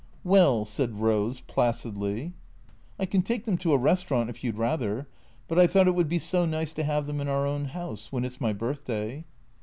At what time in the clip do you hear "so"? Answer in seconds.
6.17-6.43